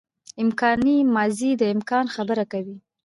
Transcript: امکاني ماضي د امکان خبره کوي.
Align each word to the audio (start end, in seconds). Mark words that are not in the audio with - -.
امکاني 0.43 0.97
ماضي 1.15 1.51
د 1.57 1.63
امکان 1.75 2.05
خبره 2.15 2.43
کوي. 2.51 2.77